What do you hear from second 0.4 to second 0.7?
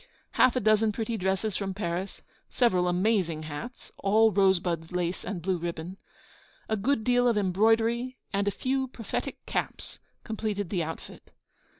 a